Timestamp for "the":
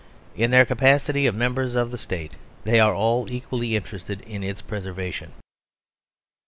1.91-1.97